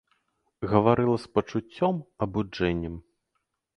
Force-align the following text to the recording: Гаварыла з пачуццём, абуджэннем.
Гаварыла 0.71 1.17
з 1.25 1.29
пачуццём, 1.35 1.95
абуджэннем. 2.27 2.95